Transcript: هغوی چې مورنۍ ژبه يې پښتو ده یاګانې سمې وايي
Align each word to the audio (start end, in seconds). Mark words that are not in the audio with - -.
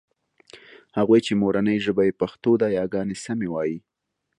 هغوی 0.97 1.19
چې 1.25 1.33
مورنۍ 1.41 1.77
ژبه 1.85 2.03
يې 2.07 2.17
پښتو 2.21 2.51
ده 2.61 2.67
یاګانې 2.77 3.15
سمې 3.25 3.47
وايي 3.53 3.77